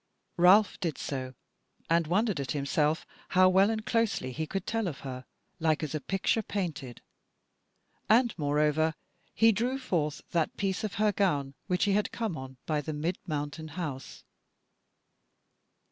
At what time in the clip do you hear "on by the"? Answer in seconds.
12.35-12.93